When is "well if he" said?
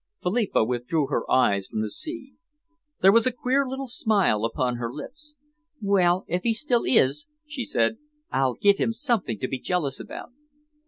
5.79-6.55